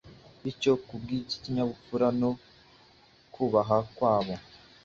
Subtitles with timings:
[0.43, 2.31] bityo kubw’ikinyabupfura no
[3.33, 4.35] kubaha kwabo,